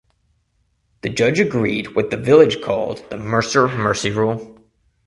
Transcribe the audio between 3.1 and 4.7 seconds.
the "Mercer Mercy Rule".